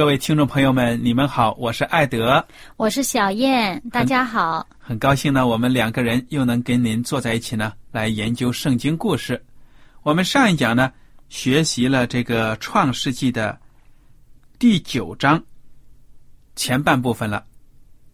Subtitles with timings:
[0.00, 2.42] 各位听众朋友们，你们好，我是艾德，
[2.78, 4.66] 我是小燕，大家好。
[4.78, 9.44] 很高兴呢，我们两个人又能跟您坐在一起呢，来研究圣经故事。
[10.02, 10.90] 我们上一讲呢。
[11.28, 13.60] 学习了这个《创世纪》的
[14.58, 15.44] 第九章
[16.56, 17.44] 前半部分了，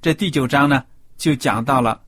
[0.02, 0.82] 这第九章呢
[1.16, 2.02] 就讲到了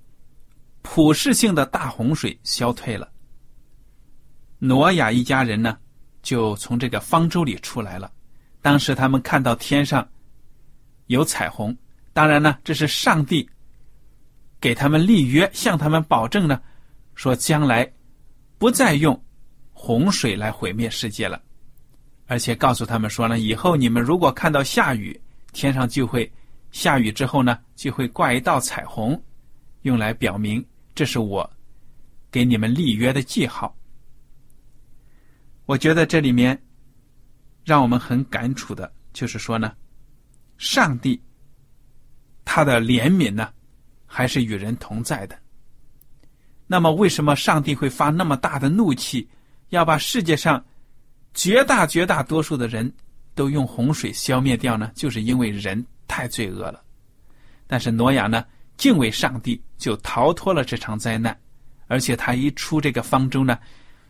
[0.82, 3.08] 普世性的大洪水消退了，
[4.58, 5.78] 挪亚一家人呢
[6.20, 8.10] 就从这个方舟里出来了。
[8.60, 10.08] 当时他们看到天上
[11.06, 11.76] 有彩虹，
[12.12, 13.48] 当然呢这是上帝
[14.60, 16.60] 给他们立约，向他们保证呢，
[17.14, 17.90] 说将来
[18.58, 19.20] 不再用。
[19.80, 21.40] 洪水来毁灭世界了，
[22.26, 25.18] 而且告诉他们说呢，以后你们如果看到下雨，
[25.52, 26.28] 天上就会
[26.72, 29.22] 下雨之后呢，就会挂一道彩虹，
[29.82, 30.62] 用来表明
[30.96, 31.48] 这是我
[32.28, 33.72] 给你们立约的记号。
[35.64, 36.60] 我觉得这里面
[37.68, 39.74] 让我们很感触的就是说呢，
[40.56, 41.20] 上帝
[42.42, 43.52] 他的怜悯呢，
[44.06, 45.38] 还是与人同在的。
[46.66, 49.28] 那么，为什么上帝会发那么大的怒气？
[49.68, 50.64] 要把世界上
[51.34, 52.90] 绝大绝大多数的人
[53.34, 56.82] 都用洪水消灭掉呢，就是因为人太罪恶了。
[57.66, 58.42] 但是挪亚呢，
[58.78, 61.38] 敬畏上帝，就逃脱了这场灾难。
[61.86, 63.58] 而且他一出这个方舟呢，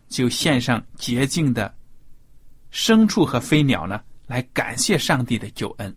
[0.09, 1.75] 就献上洁净的
[2.73, 5.95] 牲畜和飞鸟呢，来感谢上帝的救恩。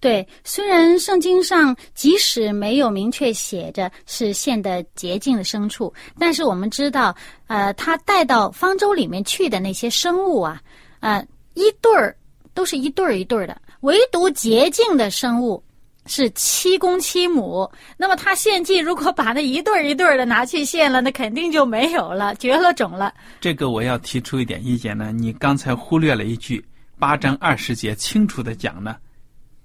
[0.00, 7.14] 对，虽然圣经上即使没有明确写着是献的洁净的牲畜，但是我们知道，
[7.46, 10.60] 呃，他带到方舟里面去的那些生物啊，
[11.00, 12.14] 呃，一对儿
[12.52, 15.62] 都是一对儿一对儿的，唯独洁净的生物
[16.06, 17.70] 是七公七母。
[17.96, 23.12] 那么他献祭如果把那一对儿一对儿的拿去献了，那肯定就没有了，绝了种了。
[23.40, 26.64] 这个我要提出一点意见呢，你刚才忽略了一句，
[26.98, 28.96] 八章二十节清楚的讲呢。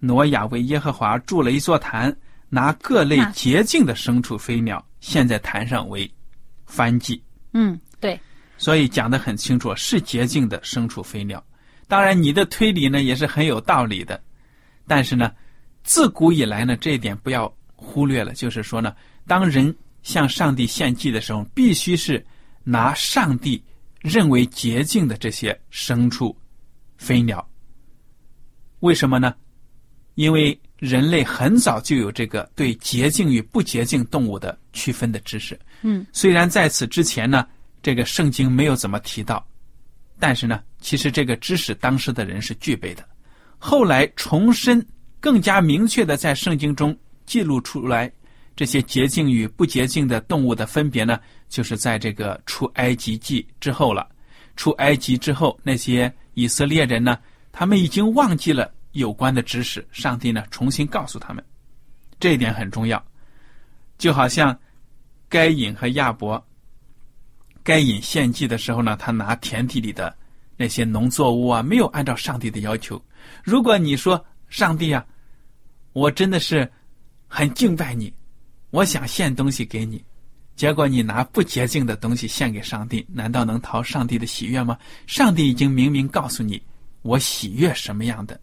[0.03, 2.15] 挪亚为耶和华筑了一座坛，
[2.49, 6.11] 拿各类洁净的牲畜、飞鸟献在坛上为
[6.67, 7.21] 燔祭。
[7.53, 8.19] 嗯，对。
[8.57, 11.43] 所以讲的很清楚，是洁净的牲畜、飞鸟。
[11.87, 14.19] 当然，你的推理呢也是很有道理的。
[14.87, 15.31] 但是呢，
[15.83, 18.33] 自古以来呢，这一点不要忽略了。
[18.33, 18.95] 就是说呢，
[19.27, 22.23] 当人向上帝献祭的时候，必须是
[22.63, 23.63] 拿上帝
[23.99, 26.35] 认为洁净的这些牲畜、
[26.97, 27.47] 飞鸟。
[28.79, 29.35] 为什么呢？
[30.15, 35.59] 因为人类很早就有这个对洁净与不洁净动物的区分的知识。
[35.83, 37.47] 嗯，虽然在此之前呢，
[37.81, 39.45] 这个圣经没有怎么提到，
[40.19, 43.07] 但是呢，其实这个知识当时的人是具备的。
[43.57, 44.85] 后来重申，
[45.21, 46.93] 更加明确的在圣经中
[47.25, 48.11] 记录出来
[48.53, 54.09] 这些洁净与不洁净的动物的分别呢，就是在这个出埃及记之后了。
[54.57, 57.17] 出埃及之后，那些以色列人呢，
[57.53, 58.69] 他们已经忘记了。
[58.93, 61.41] 有关的知识，上帝呢重新告诉他们，
[62.19, 63.01] 这一点很重要。
[63.97, 64.53] 就好像
[65.29, 66.45] 该隐和亚伯，
[67.63, 70.13] 该隐献祭的时候呢，他拿田地里的
[70.57, 73.01] 那些农作物啊，没有按照上帝的要求。
[73.45, 75.05] 如果你说上帝啊，
[75.93, 76.69] 我真的是
[77.27, 78.13] 很敬拜你，
[78.69, 80.03] 我想献东西给你，
[80.55, 84.77] 结果你拿不洁净的东西献给上帝，难道能讨上帝的喜悦吗？
[85.07, 86.61] 上帝已经明明告诉你，
[87.01, 88.39] 我喜悦什么样的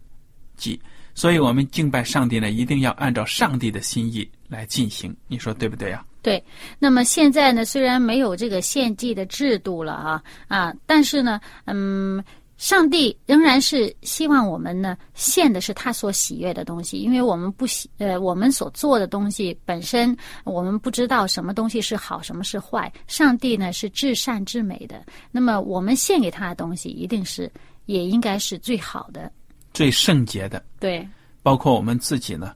[0.57, 0.79] 祭，
[1.15, 5.15] 所以我们敬拜上帝呢，一定要按照上帝的心意来进行。
[5.27, 6.05] 你说对不对呀？
[6.21, 6.43] 对。
[6.77, 12.23] 那么现在呢，虽然没有这个献祭的制度了啊啊，但是呢，嗯。
[12.59, 25.01] 上帝仍然是希望我们呢献的是他所喜悦的东西，因为我们不喜呃我们所做的东西本身我们不知道什么东西是好什么是坏，上帝呢是至善至美的，
[25.31, 27.49] 那么我们献给他的东西一定是
[27.85, 29.31] 也应该是最好的、
[29.73, 30.61] 最圣洁的。
[30.81, 31.07] 对，
[31.41, 32.53] 包括我们自己呢，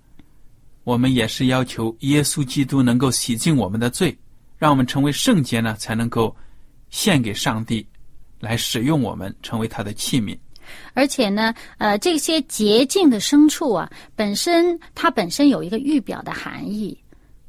[0.84, 4.14] 我们也是要求耶稣基督能够洗净我们的罪，
[4.58, 6.36] 让我们成为圣洁呢，才能够
[6.90, 7.88] 献给上帝。
[8.44, 10.38] 来使用我们成为他的器皿，
[10.94, 16.98] 而且呢，呃，这些洁净的牲畜啊，本身它本身有一个预表的含义，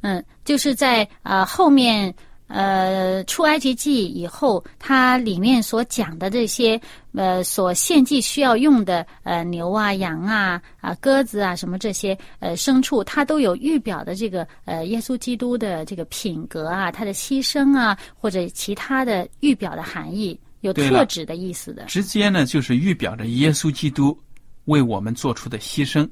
[0.03, 2.15] 嗯，就是在呃后面
[2.47, 6.81] 呃出埃及记以后，它里面所讲的这些
[7.13, 20.39] 呃所献祭需要用的呃牛啊、羊啊、啊鸽子啊什么这些呃牲畜，它都有预表的这个呃耶稣基督的这个品格啊，他的牺牲啊，或者其他的预表的含义。
[20.65, 24.19] 有特指的意思的，直接呢就是预表着耶稣基督
[24.65, 26.09] 为我们做出的牺牲，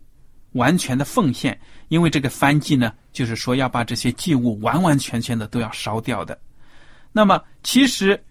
[0.53, 1.59] 完全的奉献。
[1.89, 6.39] 因为这个翻祭呢，就是说要把这些祭物完完全全的都要烧掉的。
[7.13, 8.23] 那么，其实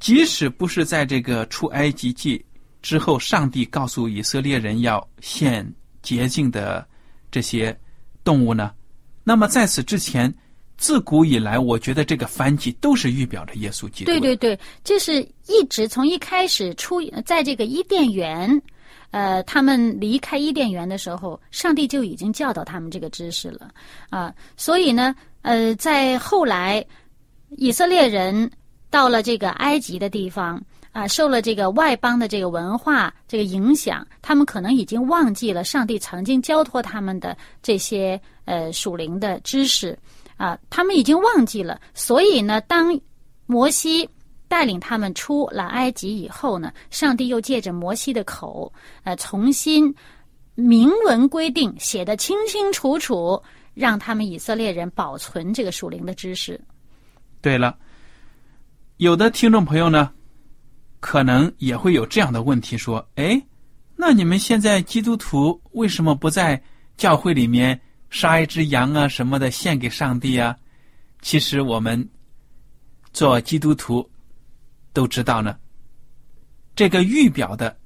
[0.00, 2.42] 即使不是在这个出埃及记
[2.80, 5.70] 之后，上帝告诉以色列人要献
[6.00, 6.86] 洁净的
[7.30, 7.78] 这些
[8.24, 8.72] 动物呢，
[9.22, 10.34] 那么在此之前。
[10.76, 14.10] 自古以来，我觉得这个翻祭都是预表着耶稣基督。
[14.10, 18.62] 对对对，这是一直从一开始出在这个伊甸园，
[19.10, 23.70] 呃，他们离开伊甸园的时候，上帝就已经教导他们这个知识了
[24.10, 24.32] 啊。
[24.56, 26.84] 所以呢，呃，在后来
[27.56, 28.50] 以色列人
[28.90, 30.62] 到了这个埃及的地方
[30.96, 39.98] 啊，受了这个外邦的这个文化这个影响，他们可能已经忘记了上帝曾经交托他们的这些呃属灵的知识。
[40.38, 42.98] 啊，他们已经忘记了，所以呢，当
[43.44, 44.08] 摩西
[44.48, 48.72] 带领他们出了埃及以后呢，上帝又借着摩西的口，
[49.04, 49.94] 呃，重新
[50.54, 53.38] 明文规定，写的清清楚楚，
[53.74, 56.58] 让他们以色列人保存这个属灵的知识。
[57.42, 57.76] 对了，
[58.96, 60.10] 有的听众朋友呢，
[61.06, 63.40] 可能也会有这样的问题：说，哎，
[63.94, 66.60] 那你们现在基督徒为什么不在
[66.96, 67.80] 教会里面？
[68.10, 70.56] 杀一只羊啊什么的献给上帝啊，
[71.22, 71.96] 其实我们
[73.12, 74.04] 做基督徒
[74.92, 75.56] 都知道呢。
[76.74, 77.78] 这个预表的，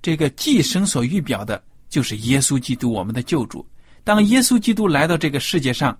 [0.00, 3.66] 这个祭牲所预表的，就是耶稣基督我们的救主。
[4.04, 5.98] 当耶稣基督来到这个世界上，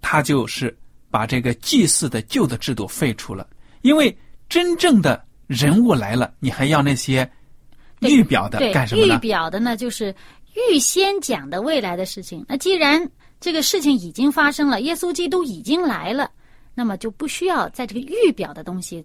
[0.00, 0.74] 他就是
[1.10, 3.46] 把这个祭祀的旧的制度废除了。
[3.82, 4.16] 因为
[4.48, 7.28] 真正的人物来了，你还要那些
[8.00, 9.16] 预表的干什么呢？
[9.16, 10.14] 预表的呢，就是。
[10.68, 13.08] 预先讲的未来的事情，那既然
[13.38, 16.28] 这个事情已经发生了，耶稣基督已经来了，
[16.74, 19.02] 那么就不需要在这个预表的东西。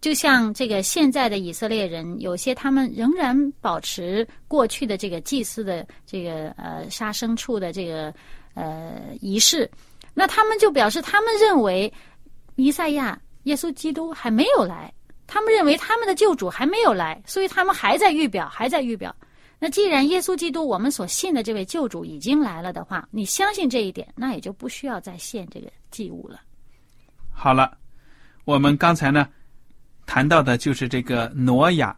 [0.00, 8.12] 就像这个现在的以色列人，有些他们仍然保持过去的这个祭祀的这个呃杀牲畜的这个
[8.54, 9.70] 呃仪式，
[10.14, 11.92] 那他们就表示他们认为
[12.54, 14.90] 弥赛亚耶稣基督还没有来，
[15.32, 19.14] 他们认为他们的救主还没有来，所以他们还在预表，还在预表。
[19.60, 26.40] 那既然耶稣基督我们所信的这位救主已经来了的话，你相信这一点，那也就不需要再献这个祭物了。
[27.30, 27.78] 好了，
[28.44, 29.28] 我们刚才呢
[30.04, 31.96] 谈到的就是这个挪亚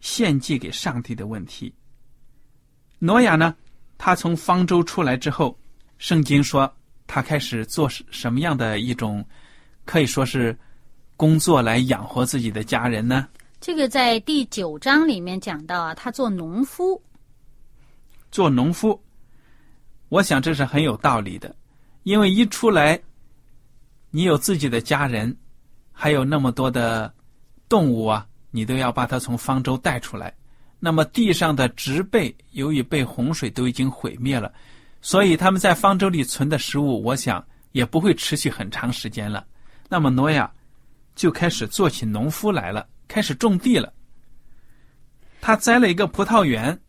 [0.00, 1.72] 献祭给上帝的问题。
[2.98, 3.54] 挪亚呢，
[3.96, 5.56] 他从方舟出来之后，
[5.98, 6.68] 圣经说
[7.06, 9.24] 他开始做什么样的一种
[9.84, 10.58] 可以说是
[11.22, 13.28] 工作来养活自己的家人呢？
[13.60, 17.00] 这个在第九章里面讲到啊，他做农夫。
[18.32, 19.00] 做农夫，
[20.08, 21.54] 我想这是很有道理的，
[22.02, 23.00] 因为一出来，
[24.10, 25.32] 你有自己的家人，
[25.92, 27.14] 还有那么多的
[27.68, 30.34] 动物啊，你都要把它从方舟带出来。
[30.80, 34.52] 那么地上的植被由于被洪水都已经毁灭了，
[35.00, 39.46] 所以他们在方舟里存的食物，我想也不会持续很长时间了。
[39.88, 40.52] 那么挪亚
[41.14, 42.86] 就开始做起农夫来了。
[43.08, 43.92] 开始种地了，
[45.40, 46.80] 他栽了一个葡萄园，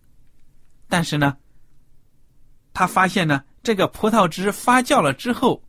[0.88, 1.36] 但是呢，
[2.74, 5.62] 他发现呢，这个葡萄汁发酵了之后，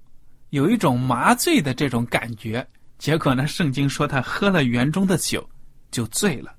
[0.50, 2.64] 有一种麻醉的这种感觉。
[2.98, 5.44] 结果呢，圣经说他喝了园中的酒，
[5.90, 6.54] 就醉了。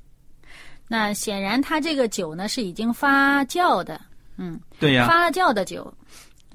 [0.89, 3.99] 那显然，他这个酒呢是已经发酵的，
[4.35, 5.91] 嗯，对呀，发酵的酒。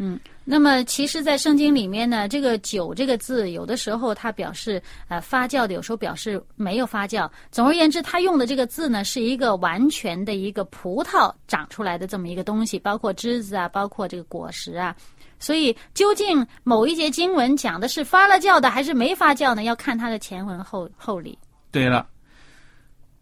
[0.03, 7.31] 嗯，那么其实，在圣经里面呢，这个“酒”这个字，有的时候它表示呃发酵的，有时候表示没有发酵。
[7.51, 14.97] 总而言之，它用的这个字呢，是一个完全的一个葡萄长出来的这么一个东西，包括枝子啊，包括这个果实啊。
[15.39, 19.65] 所以，究竟某一节经文讲的是发了酵的，还是没发酵呢？
[19.65, 21.39] 要看它的前文后后理。
[21.71, 22.09] 对了，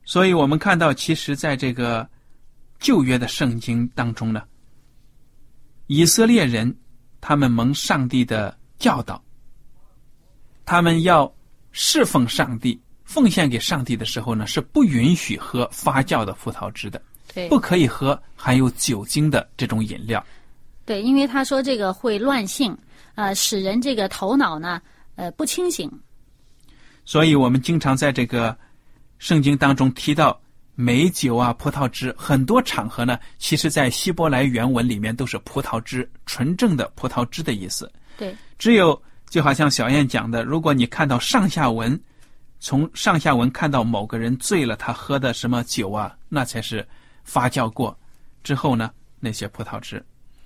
[0.04, 2.08] 所以我们看到，其实在这个
[2.78, 4.44] 旧约的圣经当中呢。
[5.88, 6.72] 以色列人，
[7.20, 9.22] 他们蒙上帝的教导，
[10.64, 11.30] 他们要
[11.72, 17.02] 侍奉上帝、奉献给上帝的时候呢，是不允许喝发酵的葡萄汁的，
[17.34, 20.24] 对，不可以喝含有酒精的这种饮料。
[20.84, 22.76] 对，因为他说这个会乱性，
[23.14, 24.80] 呃，使人这个头脑呢，
[25.16, 25.90] 呃，不清醒。
[27.04, 28.56] 所以我们经常在这个
[29.18, 30.38] 圣经当中提到。
[30.80, 37.90] 美酒啊，葡萄汁，很多场合呢，其实在希伯来原文里面都是葡萄汁，纯正的葡萄汁的意思。
[38.16, 42.00] 对，只有就好像小燕讲的，如果你看到上下文，
[42.60, 46.86] 从上下文看到某个人醉了，他喝的什么酒啊，那才是
[47.24, 47.98] 发酵过
[48.44, 50.00] 之后呢那些葡萄汁。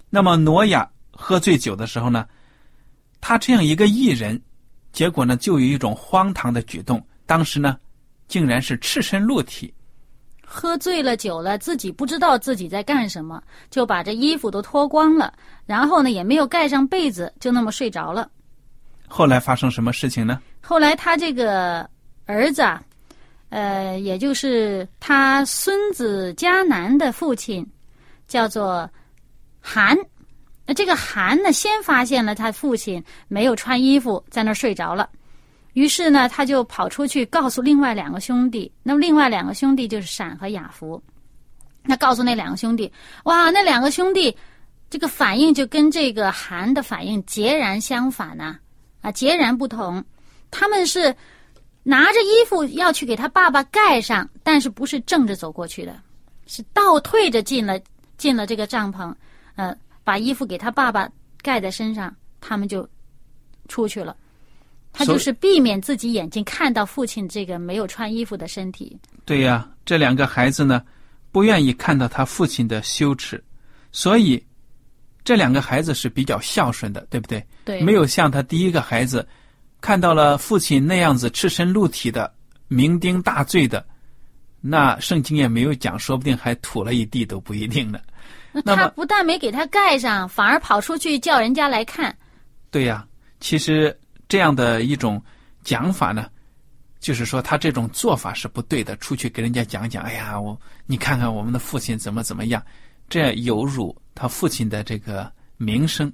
[0.09, 2.27] 那么挪亚喝醉酒的时候呢，
[3.21, 4.41] 他这样一个艺人，
[4.95, 7.77] 结果呢就有一种荒唐的举动，当时呢
[8.29, 9.71] 竟然是赤身露体。
[10.53, 15.33] 喝醉了酒了，自己不知道自己在干什么，就把这衣服都脱光了，
[15.65, 18.31] 然后呢也没有盖上被子，就那么睡着了。
[19.09, 20.39] 后来发生什么事情呢？
[20.61, 21.89] 后来他这个
[22.27, 22.83] 儿子啊，
[23.49, 27.67] 呃，也就是他孙子迦南的父亲，
[28.29, 28.89] 叫做
[29.59, 29.97] 韩。
[30.67, 35.09] 那这个韩呢，先发现了他父亲没有穿衣服，在那儿睡着了。
[35.73, 38.71] 于是呢，他就跑出去告诉另外两个兄弟。
[38.83, 41.02] 那么另外两个兄弟就是闪和雅福。
[41.85, 42.93] 那告诉那两个兄弟，
[43.25, 44.37] 哇，那两个兄弟
[44.88, 48.57] 这个反应就跟这个韩的反应截然相反呐，
[49.00, 50.05] 啊，截然不同。
[50.50, 51.14] 他们是
[51.83, 55.99] 拿着衣服要去给他爸爸盖上，但是不是正着走过去的，
[56.47, 57.81] 是倒退着进了
[58.17, 59.12] 进了这个帐篷，
[59.57, 59.75] 呃，
[60.05, 61.11] 把衣服给他爸爸
[61.43, 62.88] 盖在身上，他们就
[63.67, 64.14] 出去了。
[64.93, 68.95] 他就是避免自己眼睛看到父亲这个没有穿衣服的身体。
[69.25, 70.83] 对呀，这两个孩子呢，
[71.31, 73.43] 不愿意看到他父亲的羞耻，
[73.91, 74.45] 所以
[75.25, 77.43] 这两个孩子是比较孝顺的，对不对？
[77.65, 79.27] 对，没有像他第一个孩子
[79.81, 82.31] 看到了父亲那样子赤身露体的
[82.69, 83.83] 酩酊大醉的，
[84.61, 87.99] 那圣经也没有讲，说不定还吐了一地都不一定呢。
[88.53, 92.15] 那他不但没给他盖上，反而跑出去叫人家来看。
[92.71, 93.07] 对呀，
[93.41, 93.97] 其实。
[94.33, 95.23] 这样的一种
[95.62, 96.27] 讲法呢，
[97.01, 98.97] 就是说他这种做法是不对的。
[98.97, 102.65] 出去给人家讲讲，哎呀，我你看看我们的父亲怎么怎么样，
[103.11, 106.11] 这有辱他父亲的这个名声。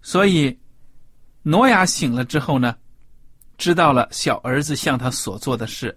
[0.00, 0.58] 所以，
[1.42, 2.76] 挪亚醒了之后呢，
[3.56, 5.96] 知道了小儿子向他所做的事，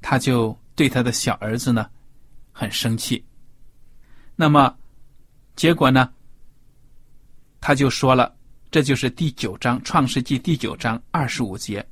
[0.00, 1.86] 他就对他的小儿子呢
[2.50, 3.22] 很生气。
[4.36, 4.74] 那么，
[5.54, 6.10] 结果呢，
[7.60, 8.39] 他就说了。
[8.70, 11.84] 这就是第九章《创世纪》第九章二十五节。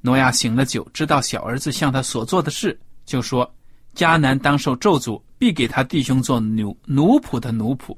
[0.00, 3.48] 挪亚醒了酒，知道小儿子向他所做的事，就说
[3.94, 7.96] ：“迦南当受咒诅，必给他弟兄做奴奴仆的奴仆。”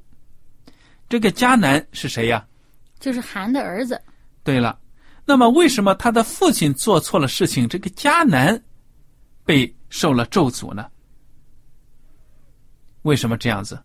[1.08, 2.46] 这个迦南是谁呀？
[3.00, 3.98] 就是韩的儿子。
[4.44, 4.78] 对了，
[5.24, 8.62] 那么为什么他的父亲做错了事情，这个迦南
[9.42, 10.86] 被受了咒诅呢？
[13.02, 13.82] 为什么这样子？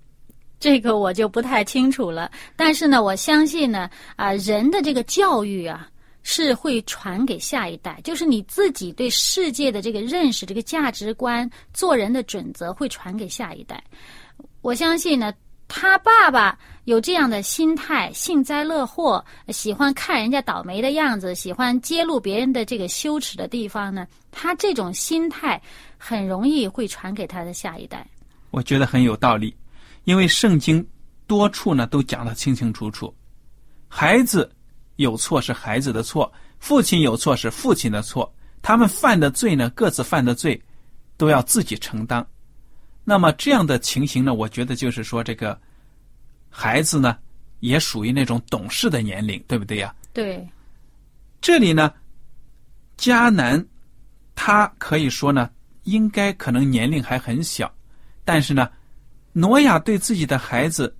[0.61, 5.89] 这个我就不太清楚了，但是呢，我相信呢，啊，人的这个教育啊，
[6.21, 13.83] 是会传给下一代，就是你自己对世界的这个认识、这个价值观、做人的准则会传给下一代。
[14.61, 15.33] 我相信呢，
[15.67, 25.59] 他爸爸有这样的心态，幸灾乐祸，喜欢看人家倒霉的样子，喜欢揭露别人的这个羞耻的地方呢，他这种心态
[25.97, 28.05] 很容易会传给他的下一代。
[28.51, 29.51] 我觉得很有道理。
[30.03, 30.85] 因为圣经
[31.27, 33.13] 多处呢都讲得清清楚楚，
[33.87, 34.51] 孩子
[34.95, 40.59] 有错是孩子的错，父亲有错是父亲的错，他们犯的罪呢各自犯的罪，
[41.17, 42.25] 都要自己承担。
[43.03, 45.59] 那么这样的情形呢，我觉得就是说这个
[46.49, 47.17] 孩子呢
[47.59, 49.93] 也属于那种懂事的年龄，对不对呀？
[50.11, 50.47] 对。
[51.39, 51.93] 这里呢，
[52.97, 53.63] 迦南
[54.33, 55.49] 他可以说呢，
[55.83, 57.71] 应该可能年龄还很小，
[58.25, 58.67] 但是呢。
[59.33, 60.93] 挪亚对自己的孩子，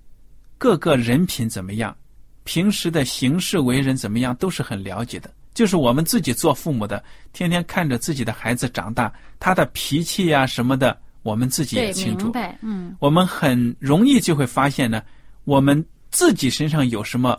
[0.58, 1.96] 各个人品怎么样，
[2.44, 5.32] 平时的行事为人怎么样，都是很了解的。
[5.54, 7.02] 就是我们自己做父母的，
[7.34, 12.32] 天天看着自己的孩子长大，他的脾气呀什么的，我们自己也清楚。
[12.62, 15.02] 嗯，我们很容易就会发现呢，
[15.44, 17.38] 我们自己身上有什么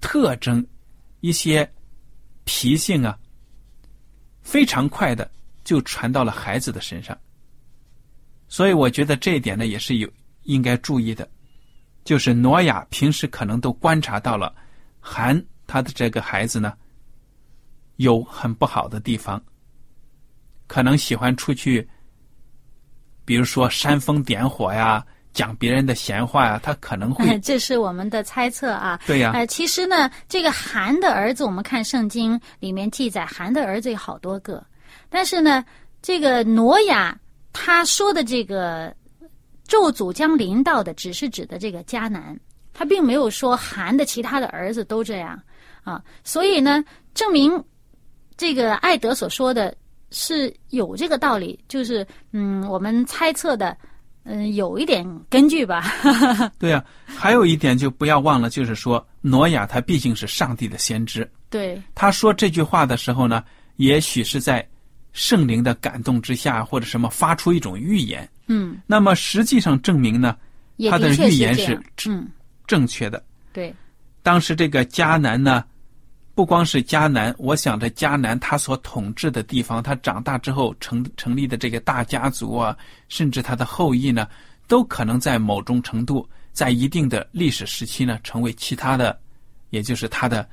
[0.00, 0.66] 特征、
[1.20, 1.70] 一些
[2.44, 3.18] 脾性啊，
[4.40, 5.30] 非常快的
[5.64, 7.14] 就传到了孩子的身上。
[8.48, 10.08] 所以我觉得这一点呢，也是有
[10.44, 11.28] 应该注意的，
[12.04, 14.54] 就是挪亚平时可能都观察到了
[15.00, 16.72] 韩他的这个孩子呢，
[17.96, 19.42] 有很不好的地方，
[20.66, 21.86] 可能喜欢出去，
[23.24, 25.04] 比如说煽风点火呀。
[25.34, 27.38] 讲别人的闲话呀，他可能会。
[27.38, 28.98] 这是我们的猜测啊。
[29.06, 29.30] 对呀。
[29.34, 34.64] 呃，其实呢，这个韩的儿子，我们看圣经里面记载，韩的儿子有好多个。
[35.08, 35.64] 但是呢，
[36.02, 37.16] 这个挪亚
[37.60, 38.94] 他说的这个
[39.66, 42.38] 咒诅将临到的，只是指的这个迦南，
[42.72, 45.36] 他并没有说韩的其他的儿子都这样
[45.82, 46.00] 啊。
[46.22, 46.84] 所以呢，
[47.14, 47.62] 证明
[48.36, 49.76] 这个艾德所说的
[50.12, 53.76] 是有这个道理，就是嗯，我们猜测的。
[54.30, 55.90] 嗯，有一点根据吧。
[56.60, 61.26] 对呀，还有一点就不要忘了，就是说，挪亚他毕竟是上帝的先知。
[61.48, 61.82] 对。
[61.94, 63.42] 他说这句话的时候呢，
[63.76, 64.68] 也许是在
[65.12, 68.28] 圣灵的感动之下，或者什么发出一种预言。
[68.46, 68.80] 嗯。
[68.86, 70.36] 那么实际上证明呢，
[70.90, 72.28] 他的预言是嗯
[72.66, 73.24] 正确的。
[73.52, 73.74] 对。
[74.22, 75.64] 当时这个迦南呢。
[76.34, 84.28] 不光是迦南，我想着迦南他所统治的地方，他长大之后成成立的这个大家族啊，甚至他的后裔呢，
[84.68, 89.18] 都可能在某种程度，在一定的历史时期呢，成为其他的，
[89.70, 90.48] 也就是他的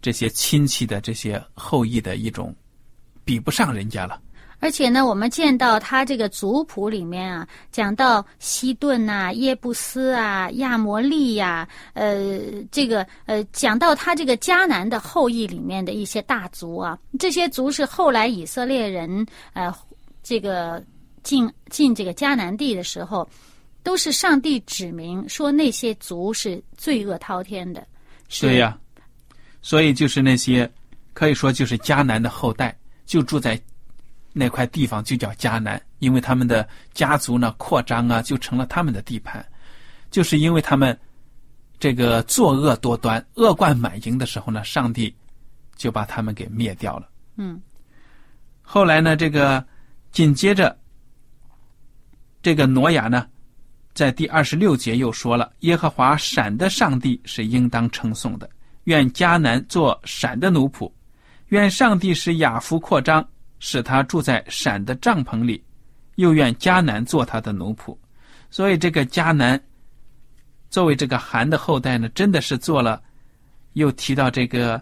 [0.00, 2.56] 这些亲戚的这些后裔的一种，
[3.24, 4.20] 比不上人家了。
[4.60, 12.40] 而且呢，我们见到他这个族谱里面啊，讲到西顿呐、耶布斯啊、亚摩利呀，呃，
[12.70, 19.74] 这个呃，讲到他这个迦南的后裔里面的一些大族啊，这些族是后来以色列人呃，
[20.22, 20.82] 这个
[21.22, 23.28] 进进这个迦南地的时候，
[23.82, 27.86] 都是上帝指明说那些族是罪恶滔天的。
[28.40, 28.78] 对呀，
[29.60, 30.70] 所以就是那些
[31.12, 33.60] 可以说就是迦南的后代，就住在。
[34.36, 39.46] 那块地方就叫迦南，因为他们的家族呢扩张啊，就成了他们的地盘。
[40.10, 40.98] 就是因为他们
[41.78, 45.14] 这个作恶多端、恶贯满盈的时候呢，上帝
[45.76, 47.08] 就把他们给灭掉了。
[47.36, 47.62] 嗯。
[48.60, 49.64] 后来呢，这个
[50.10, 50.76] 紧接着
[52.42, 53.28] 这个挪亚呢，
[53.92, 58.50] 在第二十六节又说了：“耶和华闪的上帝是应当称颂的，
[58.82, 60.90] 愿迦南做闪的奴仆，
[61.54, 63.26] 愿上帝使雅福扩张。”
[63.60, 65.64] 使他住在闪的帐篷里，
[66.16, 67.96] 又愿迦南做他的奴仆，
[68.50, 69.58] 所以这个迦南
[70.68, 73.02] 作为这个韩的后代呢，真的是做了，
[73.72, 74.78] 又提到这个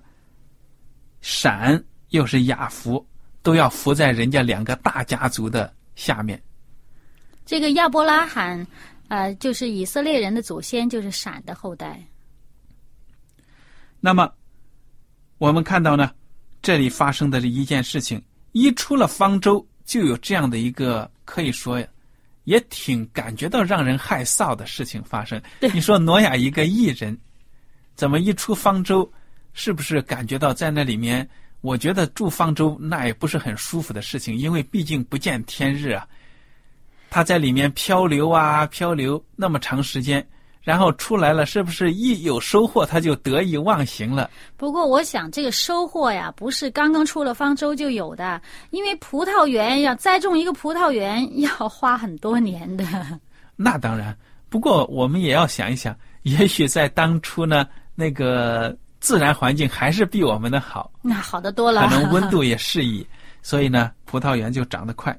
[1.21, 3.07] 闪，又是雅福，
[3.41, 6.43] 都要服在人家两个大家族的下面。
[7.47, 8.67] 这个亚伯拉罕，
[9.07, 12.03] 呃，就是以色列人的祖先，就是闪的后代。
[14.01, 14.29] 那么
[15.39, 16.11] 我们看到呢，
[16.63, 18.23] 这里发生的这一件事情。
[18.53, 21.83] 一出了方舟，就有这样的一个可以说，
[22.45, 25.41] 也挺感觉到让人害臊的事情发生。
[25.73, 27.19] 你说挪亚一个艺人，
[27.95, 29.11] 怎么一出方舟，
[29.55, 31.29] 是不是感觉到在那里面？
[31.63, 36.07] 我觉得住方舟那也不是很舒服的事情，因为毕竟不见天日啊。
[37.09, 40.27] 他在里面漂流啊漂流那么长时间。
[40.63, 44.31] 然后出来了，是不是一有收获他就得意忘形了？
[44.57, 52.85] 不过我想，这个收获呀，不是刚刚出了方舟就有的，因为葡萄园要栽种一个葡萄园要花很多年的。
[53.57, 54.17] 那当然，
[54.49, 63.05] 不过我们也要想一想，也许在当初呢，那个自然环境还是比我们的好，那好的多了，可能温度也适宜，
[63.43, 65.19] 所以呢，葡萄园就长得快。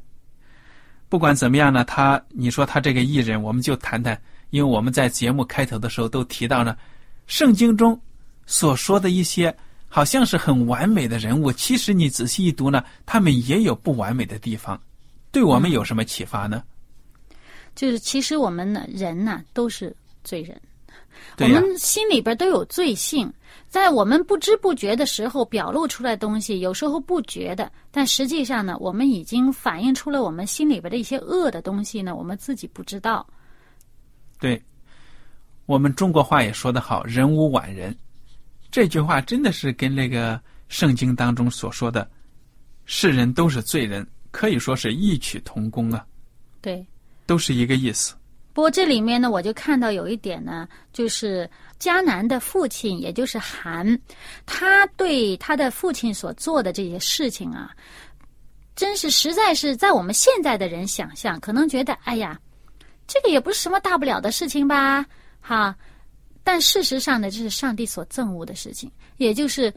[1.09, 4.17] 不管怎么样呢，他你说他这个艺人，我们就谈谈。
[4.53, 6.77] 因为我们在节目开头的时候都提到呢，
[7.25, 7.99] 圣经中
[8.45, 9.51] 所说的一些
[9.89, 14.79] 好像是很完美的人物，其实你仔细一读呢，他们也有不完美的地方，
[15.31, 16.61] 对我们有什么启发呢？
[17.73, 19.91] 就是其实我们呢，人呢都是
[20.23, 20.55] 罪人，
[21.39, 23.33] 我们心里边都有罪性，
[23.69, 33.25] 在我们不知不觉的时候表露出来东西，有时候不觉得，但实际上呢，我们已经反映出了我们心里边的一些恶的东西呢，我们自己不知道。
[34.43, 34.61] 对，
[35.67, 37.97] 我们中国话也说得好，“人无完人”，
[38.69, 42.05] 这句话真的是跟那个圣经当中所说的
[42.83, 46.05] “世人都是罪人”可以说是异曲同工啊。
[46.59, 46.85] 对，
[47.25, 48.15] 都是一个意思。
[48.51, 53.97] 不过这里面呢，我就看到有一点呢，就是迦南的父亲，也就是韩，
[54.45, 57.73] 他对他的父亲所做的这些事情啊，
[58.75, 62.37] 真是实在是在我们现在的人想象，可能觉得，哎呀。
[63.07, 65.05] 这个也不是什么大不了的事情吧，
[65.41, 65.75] 哈，
[66.43, 69.73] 但事实上呢，这是上帝所憎恶的事情，也就是，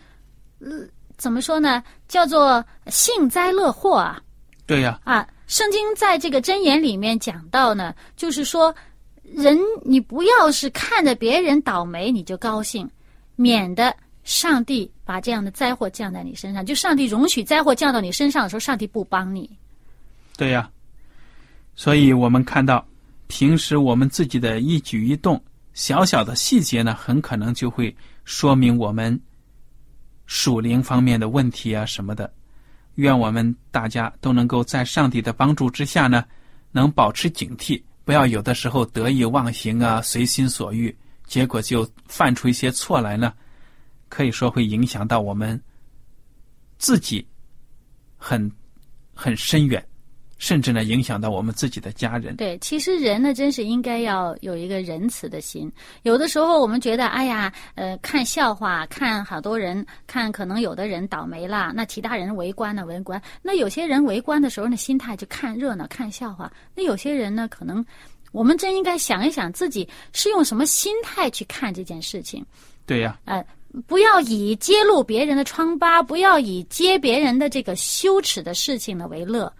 [0.60, 0.86] 呃，
[1.16, 1.82] 怎么说呢？
[2.08, 4.20] 叫做幸灾乐祸啊
[4.66, 5.26] 对呀、啊！
[5.46, 8.74] 圣经在这个箴言里面讲到呢，就是说，
[9.22, 12.88] 人你不要是看着别人倒霉你就高兴，
[13.36, 16.66] 免得上帝把这样的灾祸降在你身上。
[16.66, 19.48] 就上帝容许灾祸降到你身上的时候，上帝不帮你。
[20.36, 20.68] 对呀、
[21.76, 22.84] 所以我们看到，
[23.28, 25.42] 平时我们自己的一举一动，
[25.74, 29.20] 小小的细节呢，很可能就会说明我们
[30.26, 32.32] 属灵方面的问题啊什么的。
[32.94, 36.24] 愿我们大家都能够在上帝的帮助之下呢，
[36.72, 43.34] 能保持警惕，不要有的时候得意忘形啊，随心所欲，结果就犯出一些错来呢，
[44.08, 45.60] 可以说会影响到我们
[46.78, 47.26] 自己
[48.16, 48.50] 很
[49.14, 49.86] 很深远。
[50.38, 52.36] 甚至呢影响到我们自己的家人。
[52.36, 55.70] 对，其实人呢，真是应该要有一个仁慈的心。
[56.02, 63.20] 有的时候我们觉得，哎呀，呃，看笑话，看好多人，看可能有的人倒霉了，那其他人围观呢，围观。
[63.40, 66.52] 那有些人围观的时候呢，心态就看热闹、看笑话。
[66.74, 67.84] 那有些人呢，可能
[68.32, 72.44] 我们真应该想一想，自己是用什么心态去看这件事情。
[72.84, 73.44] 对呀、呃，
[73.86, 79.50] 不要以揭露别人的疮疤，不要以揭别人的这个羞耻的事情呢为乐。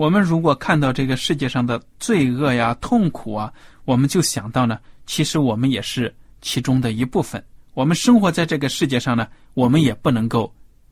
[0.00, 3.52] 我们如果看到这个世界上的罪恶呀、痛苦啊，
[3.84, 6.10] 我们就想到呢，其实我们也是
[6.40, 7.44] 其中的一部分。
[7.74, 10.50] 我们生活在这个世界上呢，我们也不能够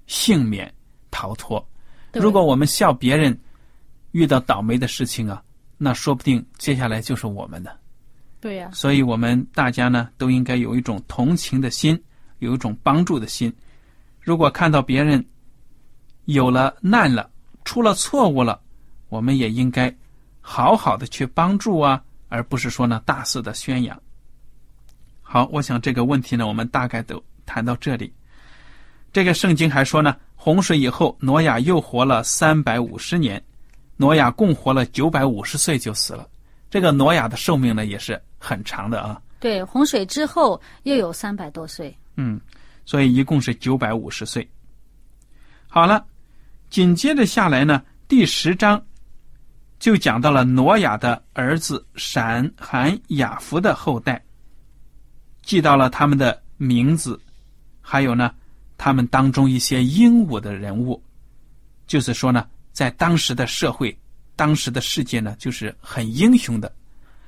[0.09, 0.71] 幸免
[1.11, 1.67] 逃脱。
[2.13, 3.35] 如果我们笑别人
[4.11, 5.43] 遇到倒霉的事情啊，
[5.79, 7.75] 那说不定接下来就是我们的。
[8.43, 11.99] 对呀、所以我们大家呢，都应该有一种同情的心，
[12.41, 13.51] 有一种帮助的心。
[14.21, 15.25] 如果看到别人
[16.27, 17.31] 有了难了，
[17.65, 18.61] 出了错误了，
[19.09, 19.95] 我们也应该
[20.41, 24.01] 好好的去帮助啊，而不是说呢大肆的宣扬。
[25.23, 28.13] 好，我想这个问题呢，我们大概都谈到这里。
[29.13, 33.43] 这个圣经还说呢，洪水以后，挪亚又活了三百五十年，
[33.97, 36.29] 挪亚共活了九百五十岁就死了。
[36.71, 41.95] 这个挪亚的寿命呢也是很长的啊，对，洪水之后又有三百多岁。
[42.17, 42.41] 嗯，
[42.85, 44.47] 所以一共是九百五十岁。
[45.67, 46.05] 好了，
[46.71, 48.83] 紧接着下来呢，第十章
[49.79, 54.23] 就讲到了挪亚的儿子闪、含、雅弗的后代，
[55.43, 57.19] 记到了他们的名字，
[57.81, 58.35] 还有呢，
[58.77, 61.01] 他们当中一些英武的人物，
[61.87, 63.97] 就是说呢，在当时的社会、
[64.35, 66.73] 当时的世界呢，就是很英雄的。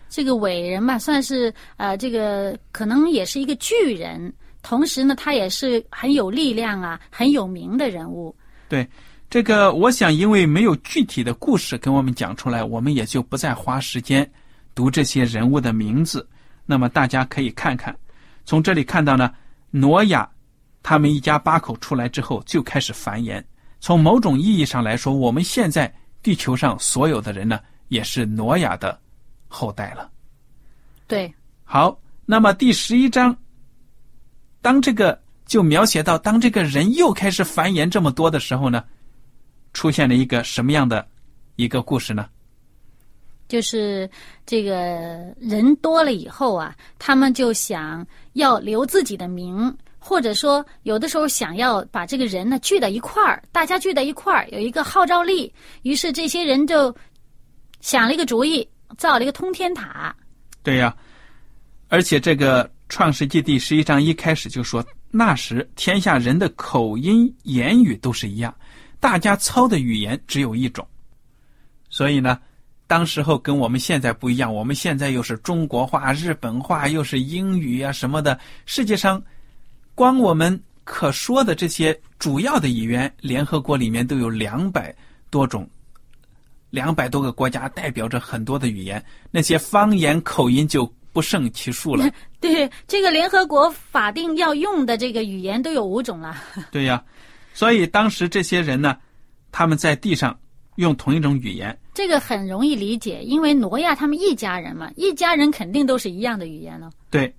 [0.09, 8.35] 这个伟人吧，算是呃，这个可能也是一个巨人，同时呢，他也是很有力量啊，很有名的人物。
[8.69, 8.89] 对，
[9.31, 14.29] 这个我想，因为没有具体的故事跟我们讲出来，我们也就不再花时间
[14.75, 16.29] 读这些人物的名字。
[16.67, 17.97] 那么大家可以看看，
[18.45, 19.33] 从这里看到呢，
[19.71, 20.29] 挪亚
[20.83, 23.43] 他们一家八口出来之后就开始繁衍。
[23.79, 25.93] 从某种意义上来说，我们现在
[26.25, 28.99] 地球上所有的人呢，也是挪亚的
[29.47, 30.11] 后代了。
[31.07, 33.37] 对，好，那么第十一章，
[34.61, 35.17] 当这个
[35.47, 38.85] 就描写到，当这个人又开始繁衍这么多的时候呢，
[39.73, 41.07] 出现了一个什么样的
[41.57, 42.29] 一个故事呢？
[43.49, 44.09] 就是
[44.47, 55.53] 这个人多了以后啊，他们就想要留自己的名，或者说有的时候想要把这个人呢聚在一块儿，大家聚在一块儿有一个号召力，
[55.83, 56.95] 于是这些人就
[57.81, 60.15] 想了一个主意，造了一个通天塔。
[60.63, 60.97] 对呀、
[61.89, 68.55] 而且这个创世纪第十一章一开始就说，那时天下人的口音言语都是一样，
[69.01, 70.87] 大家操的语言只有一种，
[71.89, 72.39] 所以呢，
[72.87, 79.21] 当时候跟我们现在不一样，我们现在又是中国话、日本话，又是英语啊什么的，世界上
[79.95, 84.95] 光我们可说的这些主要的语言，联合国里面都有两百
[85.31, 85.69] 多种。
[86.71, 92.09] 两百多个国家代表着很多的语言，那些方言口音就不胜其数了。
[92.39, 96.37] 对，这个联合国法定要用的这个语言都有五种了。
[96.71, 97.03] 对呀，
[97.53, 98.97] 所以当时这些人呢，
[99.53, 100.39] 他们在地上
[100.77, 106.91] 用同一种语言，这个很容易理解，因为挪亚他们一家人嘛，一家人肯定都是一样的语言了。
[107.11, 107.35] 对，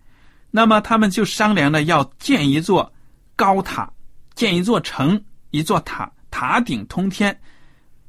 [0.52, 2.92] 那么他们就商量了，要建一座
[3.36, 3.92] 高塔，
[4.36, 7.36] 建一座城，一座塔，塔顶通天。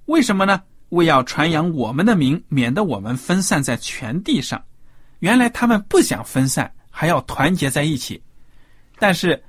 [0.06, 0.62] 为什么呢？
[0.90, 4.62] 为要传扬我们的名，免得我们分散在全地上。
[5.20, 8.22] 原来他们不想分散，还要团结在一起。
[8.98, 9.42] 但是，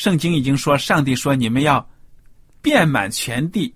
[0.00, 1.86] 圣经已经说，上帝说你们要
[2.62, 3.74] 遍满全地。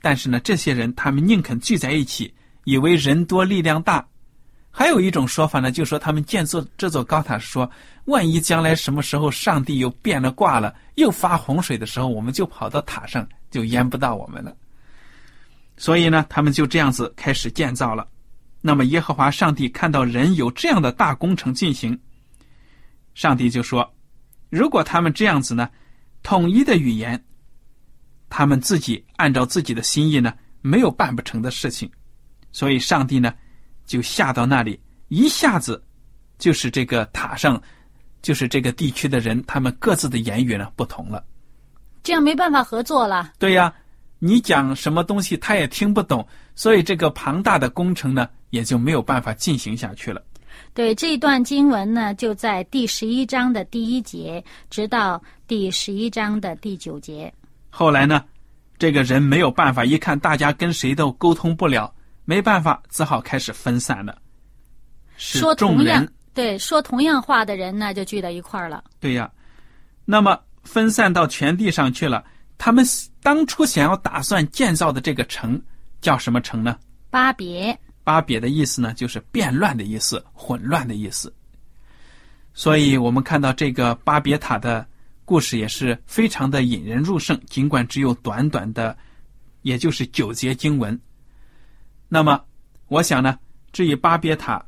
[0.00, 2.32] 但是呢，这些人他们宁肯聚在一起，
[2.64, 4.02] 以为人多力量大，
[4.70, 7.70] 还有一种说法呢，就说他们建造这座高塔，说
[8.06, 14.56] 万一将来什么时候上帝又变了卦了，又发洪水的时候，我们就跑到塔上，就淹不到我们了。
[15.76, 18.08] 所以呢，他们就这样子开始建造了。
[18.62, 22.00] 那么耶和华上帝看到人有这样的大工程进行，
[23.12, 23.86] 上帝就说：
[24.52, 25.68] 如果他们这样子呢，
[26.22, 27.20] 统一的语言，
[28.28, 31.90] 他们自己按照自己的心意呢，没有办不成的事情。
[32.52, 33.34] 所以上帝呢。
[33.84, 35.82] 就下到那里，一下子，
[36.38, 37.60] 就是这个塔上，
[38.22, 41.22] 就是这个地区的人，他们各自的言语呢不同了，
[42.04, 43.32] 这样没办法合作了。
[43.40, 43.74] 对呀，
[44.20, 50.22] 你讲什么东西他也听不懂，所以这个庞大的工程呢也就没有办法进行下去了。
[50.74, 57.32] 对这段经文呢，就在第十一章的第一节，直到第十一章的第九节。
[57.68, 58.24] 后来呢，
[58.78, 61.92] 这个人没有办法，一看大家跟谁都沟通不了。
[62.24, 64.16] 没办法，只好开始分散了。
[65.16, 68.82] 说同样对说同样话的人呢，就聚到一块儿了。
[68.98, 69.30] 对呀，
[70.04, 72.24] 那么分散到全地上去了。
[72.56, 72.84] 他们
[73.22, 75.60] 当初想要打算建造的这个城
[76.00, 76.78] 叫什么城呢？
[77.10, 77.78] 巴别。
[78.04, 81.32] 巴别的意思呢，就是变乱的意思，混乱的意思。
[82.54, 84.86] 所以我们看到这个巴别塔的
[85.24, 88.96] 故事也是非常的引人入胜，尽管只有短短的，
[89.62, 90.98] 也就是九节经文。
[92.08, 92.42] 那么，
[92.88, 93.38] 我想呢，
[93.72, 94.62] 至于巴别塔，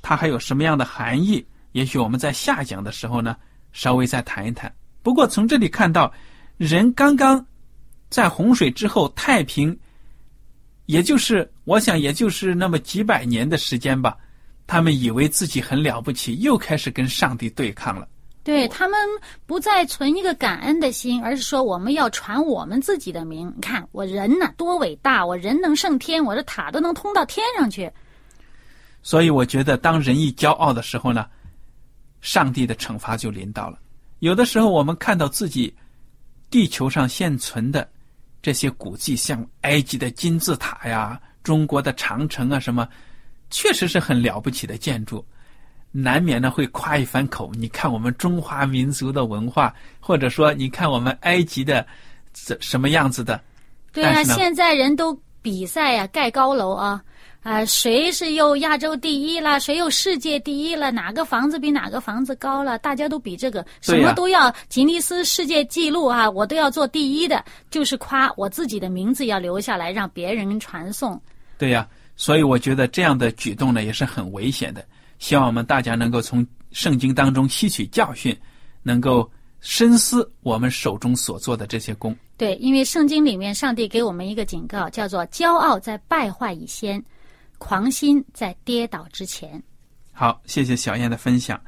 [0.00, 1.46] 它还有什么样的含义？
[1.72, 3.36] 也许我们在下讲的时候呢，
[3.72, 4.74] 稍微再谈一谈。
[5.02, 6.12] 不过从这里看到，
[6.56, 7.44] 人刚刚
[8.08, 9.78] 在洪水之后太平，
[10.92, 14.14] 也就是我想，也就是那么几百年的时间吧，
[14.66, 18.06] 他们以为自己很了不起，又开始跟上帝对抗了。
[18.44, 18.98] 对他们
[19.46, 23.50] 不再存一个感恩的心，而是说我们要传我们自己的名。
[23.56, 27.90] 你看我人呢多伟大，我人能胜天，我的塔都能通到天上去。
[29.02, 31.24] 所以我觉得，当人一骄傲的时候呢，
[32.20, 33.78] 上帝的惩罚就临到了。
[34.18, 35.74] 有的时候，我们看到自己
[36.50, 37.88] 地球上现存的
[38.42, 42.86] 这些古迹，像埃及的金字塔呀、中国的长城啊，什么，
[43.48, 45.24] 确实是很了不起的建筑。
[45.92, 51.86] 难免呢会夸一番口，你看我们中华民族的文化，或者说你看我们埃及的
[52.32, 53.40] 这什么样子的？
[53.92, 57.04] 对啊，现在人都比赛呀，盖高楼啊，
[57.42, 60.92] 啊，谁是又亚洲第一了，谁又世界第一了？
[60.92, 62.78] 哪个房子比哪个房子高了？
[62.78, 66.30] 大家都比这个，什么都要吉尼斯世界纪录啊！
[66.30, 71.20] 我都要做第一的，就是夸我自己的名字要留下来，让别人传颂。
[71.58, 74.84] 对呀，所以我觉得这样的举动呢，也是很危险的。
[75.18, 78.36] 希望我们大家能够从圣经当中吸取教训，
[78.84, 79.28] 能够
[79.60, 82.16] 深思我们手中所做的这些功。
[82.36, 87.00] 对，因为圣经里面上帝给我们一个警告，叫做“骄傲在败坏以先，
[87.62, 89.62] 狂心在跌倒之前”。
[90.10, 91.58] 好，谢谢小燕的分享。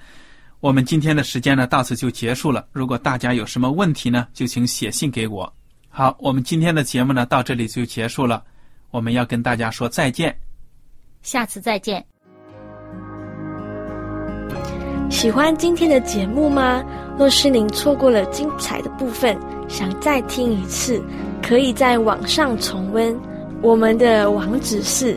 [0.58, 2.66] 我们今天的时间呢，到此就结束了。
[2.72, 5.50] 如果大家有什么问题呢，就请写信给我。
[5.88, 8.42] 好，我们今天的节目呢，到这里就结束了。
[8.90, 10.36] 我们要跟大家说再见，
[11.22, 12.04] 下次再见。
[15.10, 16.82] 喜欢今天的节目吗？
[17.16, 21.00] 若是您错过了精彩的部分，想再听一次，
[21.40, 23.16] 可以在网上重温。
[23.62, 25.16] 我们的网址是